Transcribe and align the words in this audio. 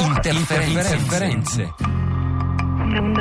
Interferenze. 0.00 0.94
Interferenze. 0.96 1.74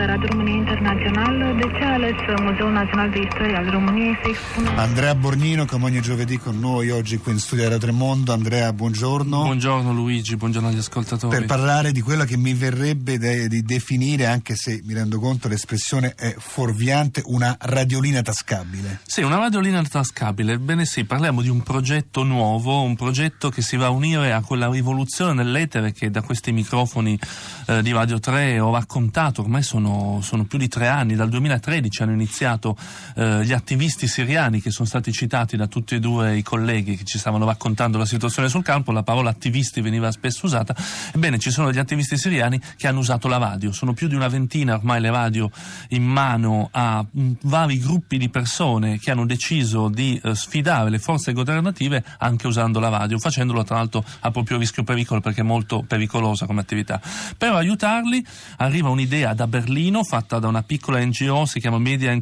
Radio 0.05 0.27
România 0.31 0.55
Internațională, 0.55 1.55
de 1.57 1.67
ce 1.77 1.83
ales 1.83 2.15
Muzeul 2.41 2.71
Nazionale 2.71 3.09
de 3.09 3.19
Istoria 3.29 3.57
al 3.57 3.69
României 3.69 4.19
să 4.21 4.27
expună? 4.29 4.81
Andrea 4.81 5.13
Bornino, 5.13 5.65
come 5.65 5.83
ogni 5.83 6.01
giovedì 6.01 6.37
con 6.37 6.55
noi 6.59 6.91
oggi 6.91 7.17
qui 7.17 7.31
in 7.31 7.37
studio 7.37 7.63
a 7.65 7.69
Radio 7.69 7.87
Tremondo. 7.87 8.31
Andrea, 8.31 8.73
buongiorno. 8.73 9.41
Buongiorno 9.41 9.91
Luigi, 9.93 10.35
buongiorno 10.35 10.67
agli 10.67 10.77
ascoltatori. 10.77 11.37
Per 11.37 11.45
parlare 11.45 11.91
di 11.91 12.01
quello 12.01 12.23
che 12.23 12.37
mi 12.37 12.53
verrebbe 12.53 13.17
de, 13.17 13.47
di 13.47 13.61
definire, 13.61 14.25
anche 14.25 14.55
se 14.55 14.81
mi 14.83 14.93
rendo 14.93 15.19
conto 15.19 15.47
l'espressione 15.47 16.13
è 16.15 16.33
fuorviante, 16.37 17.21
una 17.25 17.55
radiolina 17.59 18.21
tascabile. 18.21 19.01
Sì, 19.05 19.21
una 19.21 19.37
radiolina 19.37 19.81
tascabile. 19.83 20.53
Ebbene 20.53 20.85
sì, 20.85 21.03
parliamo 21.03 21.41
di 21.41 21.49
un 21.49 21.61
progetto 21.61 22.23
nuovo, 22.23 22.81
un 22.81 22.95
progetto 22.95 23.49
che 23.49 23.61
si 23.61 23.75
va 23.75 23.85
a 23.85 23.91
unire 23.91 24.33
a 24.33 24.41
quella 24.41 24.69
rivoluzione 24.69 25.33
nell'etere 25.33 25.91
che 25.91 26.09
da 26.09 26.21
questi 26.21 26.51
microfoni 26.51 27.19
eh, 27.67 27.81
di 27.83 27.91
Radio 27.91 28.19
3 28.19 28.59
ho 28.59 28.71
raccontato 28.73 29.41
ormai 29.41 29.57
ormai 29.59 29.63
sono, 29.89 30.21
sono, 30.21 30.45
più 30.45 30.57
di 30.59 30.67
tre 30.67 30.87
anni, 30.87 31.15
dal 31.15 31.29
2013 31.29 32.03
hanno 32.03 32.11
iniziato 32.13 32.77
eh, 33.15 33.43
gli 33.43 33.51
attivisti 33.51 34.07
siriani 34.07 34.61
che 34.61 34.69
sono 34.69 34.87
stati 34.87 35.11
citati 35.11 35.57
da 35.57 35.67
tutti 35.67 35.95
e 35.95 35.99
due 35.99 36.37
i 36.37 36.43
colleghi 36.43 36.95
che 36.95 37.03
ci 37.03 37.17
stavano 37.17 37.45
raccontando 37.45 37.97
la 37.97 38.05
situazione 38.05 38.49
sul 38.49 38.63
campo, 38.63 38.91
la 38.91 39.03
parola 39.03 39.31
attivisti 39.31 39.81
veniva 39.81 40.11
spesso 40.11 40.45
usata, 40.45 40.75
ebbene 41.13 41.39
ci 41.39 41.49
sono 41.49 41.67
degli 41.67 41.79
attivisti 41.79 42.17
siriani 42.17 42.59
che 42.77 42.87
hanno 42.87 42.99
usato 42.99 43.27
la 43.27 43.37
radio, 43.37 43.71
sono 43.71 43.93
più 43.93 44.07
di 44.07 44.15
una 44.15 44.27
ventina 44.27 44.75
ormai 44.75 45.01
le 45.01 45.09
radio 45.09 45.49
in 45.89 46.03
mano 46.03 46.69
a 46.71 47.03
mm, 47.03 47.31
vari 47.43 47.79
gruppi 47.79 48.17
di 48.17 48.29
persone 48.29 48.99
che 48.99 49.11
hanno 49.11 49.25
deciso 49.25 49.89
di 49.89 50.19
eh, 50.23 50.35
sfidare 50.35 50.89
le 50.89 50.99
forze 50.99 51.33
governative 51.33 52.03
anche 52.19 52.47
usando 52.47 52.79
la 52.79 52.89
radio, 52.89 53.17
facendolo 53.17 53.63
tra 53.63 53.77
l'altro 53.77 54.03
a 54.19 54.31
proprio 54.31 54.57
rischio 54.57 54.83
pericolo 54.83 55.19
perché 55.19 55.41
è 55.41 55.43
molto 55.43 55.83
pericolosa 55.87 56.45
come 56.45 56.61
attività. 56.61 57.01
Per 57.37 57.51
aiutarli 57.51 58.23
arriva 58.57 58.89
un'idea 58.89 59.33
da 59.33 59.47
Berlino 59.47 59.77
fatta 60.03 60.39
da 60.39 60.47
una 60.47 60.61
piccola 60.61 60.99
NGO, 60.99 61.45
si 61.45 61.59
chiama 61.61 61.79
Media 61.79 62.11
and 62.11 62.21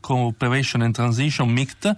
Cooperation 0.00 0.80
and 0.80 0.94
Transition, 0.94 1.50
MICT, 1.50 1.94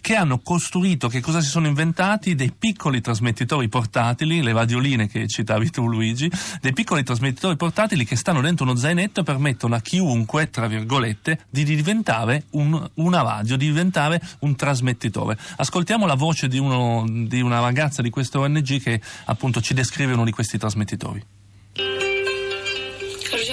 che 0.00 0.16
hanno 0.16 0.40
costruito, 0.40 1.08
che 1.08 1.20
cosa 1.20 1.40
si 1.40 1.48
sono 1.48 1.68
inventati? 1.68 2.34
Dei 2.34 2.52
piccoli 2.56 3.00
trasmettitori 3.00 3.68
portatili, 3.68 4.42
le 4.42 4.52
radioline 4.52 5.06
che 5.06 5.28
citavi 5.28 5.70
tu 5.70 5.86
Luigi, 5.86 6.28
dei 6.60 6.72
piccoli 6.72 7.04
trasmettitori 7.04 7.54
portatili 7.56 8.04
che 8.04 8.16
stanno 8.16 8.40
dentro 8.40 8.64
uno 8.64 8.74
zainetto 8.74 9.20
e 9.20 9.22
permettono 9.22 9.76
a 9.76 9.80
chiunque, 9.80 10.50
tra 10.50 10.66
virgolette, 10.66 11.46
di 11.48 11.62
diventare 11.62 12.46
un, 12.50 12.90
una 12.94 13.22
radio, 13.22 13.56
di 13.56 13.66
diventare 13.66 14.20
un 14.40 14.56
trasmettitore. 14.56 15.38
Ascoltiamo 15.56 16.06
la 16.06 16.14
voce 16.14 16.48
di, 16.48 16.58
uno, 16.58 17.04
di 17.08 17.40
una 17.40 17.60
ragazza 17.60 18.02
di 18.02 18.10
questa 18.10 18.40
ONG 18.40 18.82
che 18.82 19.00
appunto 19.26 19.60
ci 19.60 19.74
descrive 19.74 20.14
uno 20.14 20.24
di 20.24 20.32
questi 20.32 20.58
trasmettitori. 20.58 21.38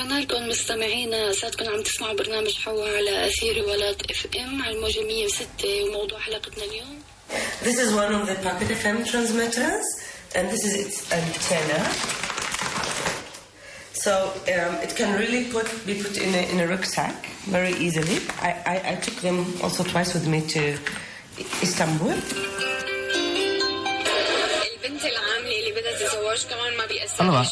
رجعنا 0.07 0.21
لكم 0.21 0.49
مستمعينا 0.49 1.33
سعدكم 1.33 1.69
عم 1.69 1.81
تسمعوا 1.81 2.13
برنامج 2.13 2.53
حوا 2.55 2.87
على 2.97 3.27
اثير 3.27 3.63
ولات 3.63 4.11
اف 4.11 4.27
ام 4.35 4.61
على 4.61 4.75
الموجه 4.75 4.99
106 5.01 5.83
وموضوع 5.83 6.19
حلقتنا 6.19 6.63
اليوم 6.63 7.01
This 7.61 7.77
is 7.77 7.93
one 7.93 8.13
of 8.13 8.27
the 8.29 8.35
Pocket 8.47 8.69
FM 8.81 8.97
transmitters 9.11 9.87
and 10.35 10.49
this 10.53 10.63
is 10.67 10.73
its 10.83 10.97
antenna. 11.11 11.81
So 14.03 14.13
um, 14.55 14.73
it 14.85 14.95
can 14.95 15.09
really 15.21 15.43
put, 15.55 15.67
be 15.85 15.95
put 16.05 16.15
in 16.25 16.31
a, 16.35 16.43
in 16.51 16.57
a 16.61 16.67
rucksack 16.73 17.17
very 17.57 17.73
easily. 17.85 18.17
I, 18.41 18.51
I, 18.73 18.75
I 18.91 18.95
took 19.05 19.17
them 19.27 19.37
also 19.63 19.83
twice 19.83 20.13
with 20.13 20.27
me 20.33 20.39
to 20.55 20.61
Istanbul. 21.67 22.15
Allora, 27.17 27.45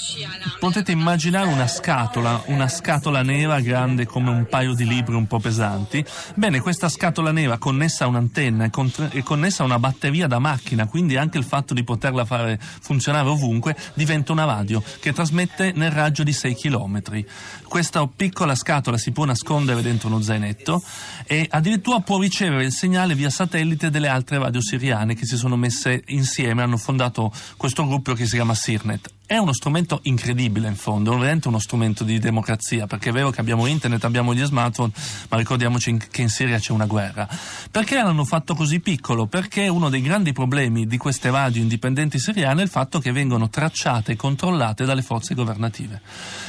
potete 0.60 0.92
immaginare 0.92 1.48
una 1.48 1.68
scatola, 1.68 2.42
una 2.48 2.68
scatola 2.68 3.22
nera 3.22 3.60
grande 3.60 4.06
come 4.06 4.30
un 4.30 4.48
paio 4.48 4.74
di 4.74 4.88
libri 4.88 5.16
un 5.16 5.28
po' 5.28 5.40
pesanti? 5.40 6.04
Bene, 6.34 6.60
questa 6.60 6.90
scatola 6.90 7.32
nera 7.32 7.58
connessa 7.58 8.06
a 8.06 8.08
un'antenna 8.08 8.70
e 9.12 9.24
connessa 9.24 9.64
a 9.64 9.66
una 9.66 9.80
batteria 9.80 10.28
da 10.28 10.40
macchina, 10.40 10.88
quindi 10.88 11.18
anche 11.18 11.38
il 11.38 11.44
fatto 11.44 11.74
di 11.74 11.84
poterla 11.84 12.26
fare 12.26 12.60
funzionare 12.60 13.28
ovunque, 13.30 13.76
diventa 13.94 14.32
una 14.32 14.46
radio 14.46 14.82
che 15.00 15.14
trasmette 15.14 15.74
nel 15.76 15.92
raggio 15.92 16.24
di 16.24 16.34
6 16.34 16.56
km. 16.56 17.24
Questa 17.68 18.08
piccola 18.08 18.56
scatola 18.56 18.98
si 18.98 19.12
può 19.12 19.26
nascondere 19.26 19.82
dentro 19.82 20.08
uno 20.08 20.22
zainetto 20.22 20.82
e 21.26 21.46
addirittura 21.50 22.00
può 22.00 22.20
ricevere 22.20 22.66
il 22.66 22.72
segnale 22.72 23.14
via 23.14 23.30
satellite 23.30 23.90
delle 23.90 24.08
altre 24.08 24.40
radio 24.40 24.62
siriane 24.62 25.14
che 25.16 25.26
si 25.26 25.38
sono 25.38 25.56
messe 25.56 26.04
insieme, 26.08 26.64
hanno 26.64 26.78
fondato 26.78 27.32
questo 27.58 27.86
gruppo 27.86 28.14
che 28.16 28.26
si 28.26 28.36
chiama 28.36 28.56
Sirnet. 28.56 29.15
È 29.28 29.38
uno 29.38 29.54
strumento 29.54 30.02
incredibile 30.04 30.68
in 30.68 30.76
fondo, 30.76 31.12
è 31.12 31.18
veramente 31.18 31.48
uno 31.48 31.58
strumento 31.58 32.04
di 32.04 32.20
democrazia, 32.20 32.86
perché 32.86 33.10
è 33.10 33.12
vero 33.12 33.32
che 33.32 33.42
abbiamo 33.42 33.66
internet, 33.66 34.04
abbiamo 34.04 34.36
gli 34.36 34.44
smartphone, 34.44 34.92
ma 35.30 35.38
ricordiamoci 35.38 35.98
che 36.12 36.22
in 36.22 36.30
Siria 36.30 36.60
c'è 36.60 36.72
una 36.72 36.86
guerra. 36.86 37.28
Perché 37.72 37.96
l'hanno 37.96 38.24
fatto 38.24 38.54
così 38.54 38.82
piccolo? 38.82 39.26
Perché 39.26 39.68
uno 39.68 39.90
dei 39.90 40.04
grandi 40.04 40.32
problemi 40.32 40.86
di 40.86 40.98
queste 40.98 41.32
radio 41.32 41.60
indipendenti 41.60 42.20
siriane 42.20 42.62
è 42.62 42.66
il 42.66 42.70
fatto 42.70 43.00
che 43.00 43.12
vengono 43.12 43.50
tracciate 43.50 44.12
e 44.12 44.16
controllate 44.16 44.86
dalle 44.86 45.02
forze 45.02 45.34
governative. 45.34 46.02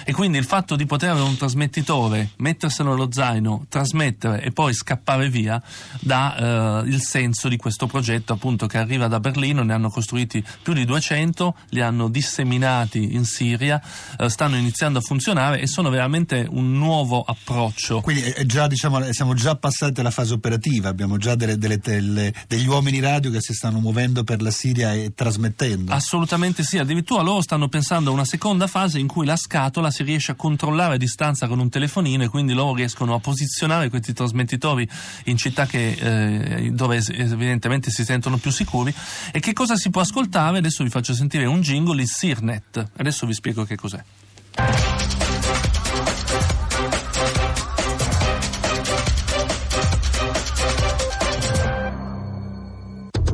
E 0.05 0.13
quindi 0.13 0.37
il 0.37 0.45
fatto 0.45 0.77
di 0.77 0.85
poter 0.85 1.13
avere 1.13 1.29
un 1.29 1.37
trasmettitore, 1.39 2.33
metterselo 2.37 2.91
nello 2.91 3.11
zaino, 3.11 3.65
trasmettere 3.71 4.43
e 4.43 4.51
poi 4.51 4.75
scappare 4.75 5.31
via, 5.31 5.63
dà 5.99 6.83
eh, 6.83 6.89
il 6.89 7.01
senso 7.01 7.49
di 7.49 7.57
questo 7.57 7.87
progetto 7.87 8.35
appunto 8.35 8.67
che 8.67 8.77
arriva 8.77 9.09
da 9.09 9.19
Berlino, 9.19 9.63
ne 9.63 9.73
hanno 9.73 9.89
costruiti 9.89 10.45
più 10.61 10.75
di 10.75 10.85
200, 10.85 11.57
li 11.71 11.81
hanno 11.81 12.11
disseminati 12.11 12.65
in 12.95 13.25
Siria 13.25 13.81
eh, 14.19 14.29
stanno 14.29 14.57
iniziando 14.57 14.99
a 14.99 15.03
funzionare 15.03 15.61
e 15.61 15.67
sono 15.67 15.89
veramente 15.91 16.47
un 16.51 16.73
nuovo 16.73 17.23
approccio. 17.23 18.01
Quindi 18.01 18.35
già, 18.47 18.67
diciamo, 18.67 19.13
siamo 19.13 19.35
già 19.35 19.55
passati 19.57 20.01
alla 20.01 20.11
fase 20.11 20.35
operativa, 20.35 20.89
abbiamo 20.89 21.17
già 21.17 21.35
delle, 21.35 21.59
delle, 21.59 21.79
delle, 21.79 22.33
degli 22.49 22.67
uomini 22.67 23.01
radio 23.01 23.31
che 23.31 23.41
si 23.41 23.55
stanno 23.55 23.79
muovendo 23.79 24.25
per 24.25 24.43
la 24.43 24.51
Siria 24.51 24.93
e 24.93 25.13
trasmettendo. 25.15 25.93
Assolutamente 25.93 26.63
sì, 26.65 26.79
addirittura 26.79 27.23
loro 27.23 27.41
stanno 27.41 27.69
pensando 27.69 28.11
a 28.11 28.13
una 28.13 28.25
seconda 28.25 28.67
fase 28.67 28.99
in 28.99 29.07
cui 29.07 29.27
la 29.27 29.37
scatola 29.37 29.91
si 29.91 30.03
riesce 30.03 30.33
a 30.33 30.35
controllare 30.35 30.95
a 30.95 30.99
distanza 30.99 31.47
con 31.47 31.59
un 31.59 31.69
telefonino 31.69 32.25
e 32.25 32.29
quindi 32.29 32.53
loro 32.53 32.75
riescono 32.75 33.15
a 33.15 33.21
posizionare 33.21 33.89
questi 33.89 34.13
trasmettitori 34.13 34.89
in 35.25 35.37
città 35.37 35.67
che, 35.67 35.91
eh, 35.93 36.71
dove 36.73 37.03
evidentemente 37.09 37.91
si 37.91 38.05
sentono 38.05 38.37
più 38.39 38.51
sicuri. 38.51 38.95
E 39.31 39.41
che 39.41 39.53
cosa 39.53 39.77
si 39.77 39.91
può 39.91 40.01
ascoltare? 40.01 40.59
Adesso 40.59 40.83
vi 40.83 40.91
faccio 40.91 41.15
sentire 41.15 41.45
un 41.47 41.61
jingle, 41.61 42.03
il 42.03 42.09
Sirne 42.09 42.56
net. 42.57 42.87
Adesso 42.97 43.27
vi 43.27 43.35
spiego 43.35 43.65
che 43.65 43.77
cos'è. 43.77 44.01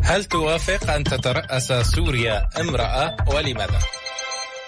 هل 0.03 0.25
توافق 0.25 0.91
أن 0.91 1.05
تترأس 1.05 1.73
سوريا 1.73 2.49
امرأة 2.61 3.17
ولماذا؟ 3.29 3.79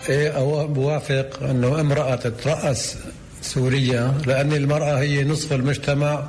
إيه 0.08 0.64
بوافق 0.64 1.42
أنه 1.42 1.80
امرأة 1.80 2.16
تترأس 2.16 2.96
سوريا 3.42 4.14
لأن 4.26 4.52
المرأة 4.52 4.98
هي 4.98 5.24
نصف 5.24 5.52
المجتمع 5.52 6.28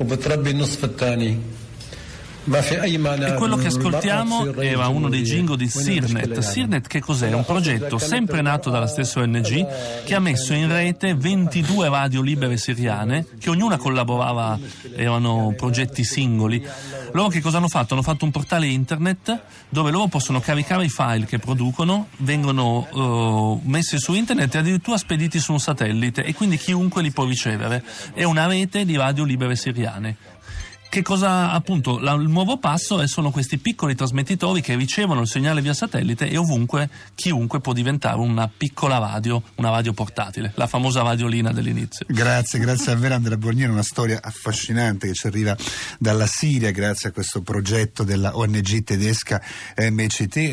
وبتربي 0.00 0.50
النصف 0.50 0.84
الثاني 0.84 1.38
E 3.26 3.34
quello 3.34 3.56
che 3.56 3.68
ascoltiamo 3.68 4.54
era 4.56 4.88
uno 4.88 5.08
dei 5.08 5.22
jingle 5.22 5.56
di 5.56 5.68
Sirnet. 5.68 6.38
Sirnet 6.40 6.86
che 6.86 7.00
cos'è? 7.00 7.30
È 7.30 7.34
un 7.34 7.44
progetto 7.44 7.96
sempre 7.96 8.42
nato 8.42 8.68
dalla 8.68 8.86
stessa 8.86 9.20
ONG 9.20 10.04
che 10.04 10.14
ha 10.14 10.20
messo 10.20 10.52
in 10.52 10.68
rete 10.68 11.14
22 11.14 11.88
radio 11.88 12.20
libere 12.20 12.58
siriane 12.58 13.26
che 13.38 13.48
ognuna 13.48 13.78
collaborava, 13.78 14.58
erano 14.94 15.54
progetti 15.56 16.04
singoli. 16.04 16.62
Loro 17.12 17.28
che 17.28 17.40
cosa 17.40 17.56
hanno 17.56 17.68
fatto? 17.68 17.94
Hanno 17.94 18.02
fatto 18.02 18.24
un 18.26 18.30
portale 18.30 18.66
internet 18.66 19.40
dove 19.70 19.90
loro 19.90 20.08
possono 20.08 20.40
caricare 20.40 20.84
i 20.84 20.90
file 20.90 21.24
che 21.24 21.38
producono, 21.38 22.08
vengono 22.18 22.86
uh, 22.90 23.60
messi 23.64 23.98
su 23.98 24.12
internet 24.12 24.54
e 24.54 24.58
addirittura 24.58 24.98
spediti 24.98 25.38
su 25.38 25.52
un 25.52 25.60
satellite 25.60 26.24
e 26.24 26.34
quindi 26.34 26.58
chiunque 26.58 27.00
li 27.00 27.10
può 27.10 27.24
ricevere. 27.24 27.82
È 28.12 28.24
una 28.24 28.46
rete 28.46 28.84
di 28.84 28.96
radio 28.96 29.24
libere 29.24 29.56
siriane. 29.56 30.16
Che 30.94 31.02
cosa 31.02 31.50
appunto 31.50 31.98
la, 31.98 32.12
il 32.12 32.28
nuovo 32.28 32.56
passo 32.56 33.00
è, 33.00 33.08
sono 33.08 33.32
questi 33.32 33.58
piccoli 33.58 33.96
trasmettitori 33.96 34.60
che 34.60 34.76
ricevono 34.76 35.22
il 35.22 35.26
segnale 35.26 35.60
via 35.60 35.74
satellite 35.74 36.28
e 36.28 36.36
ovunque 36.36 36.88
chiunque 37.16 37.58
può 37.58 37.72
diventare 37.72 38.18
una 38.18 38.48
piccola 38.48 38.98
radio, 38.98 39.42
una 39.56 39.70
radio 39.70 39.92
portatile, 39.92 40.52
la 40.54 40.68
famosa 40.68 41.02
radiolina 41.02 41.52
dell'inizio. 41.52 42.06
Grazie, 42.08 42.60
grazie 42.60 42.92
a 42.92 42.94
Vera 42.94 43.16
Andrea 43.16 43.36
Borniero, 43.36 43.72
una 43.72 43.82
storia 43.82 44.20
affascinante 44.22 45.08
che 45.08 45.14
ci 45.14 45.26
arriva 45.26 45.56
dalla 45.98 46.28
Siria 46.28 46.70
grazie 46.70 47.08
a 47.08 47.12
questo 47.12 47.42
progetto 47.42 48.04
della 48.04 48.38
ONG 48.38 48.84
tedesca 48.84 49.42
MCT. 49.76 50.52